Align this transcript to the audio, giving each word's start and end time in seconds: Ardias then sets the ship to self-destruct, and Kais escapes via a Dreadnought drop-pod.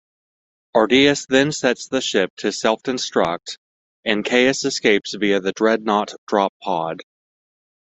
Ardias 0.75 1.27
then 1.29 1.51
sets 1.51 1.87
the 1.87 2.01
ship 2.01 2.31
to 2.37 2.51
self-destruct, 2.51 3.59
and 4.03 4.25
Kais 4.25 4.65
escapes 4.65 5.13
via 5.13 5.37
a 5.37 5.51
Dreadnought 5.53 6.15
drop-pod. 6.27 7.01